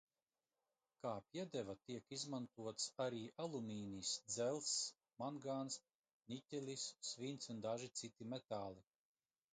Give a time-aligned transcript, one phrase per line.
[1.01, 4.73] Kā piedeva tiek izmantots arī alumīnijs, dzelzs,
[5.23, 5.79] mangāns,
[6.33, 8.87] niķelis, svins un daži citi metāli.